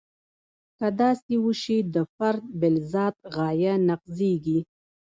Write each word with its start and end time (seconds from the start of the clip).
که 0.77 0.87
داسې 1.01 1.33
وشي 1.45 1.77
د 1.95 1.95
فرد 2.15 2.43
بالذات 2.59 3.15
غایه 3.35 3.73
نقضیږي. 3.89 4.59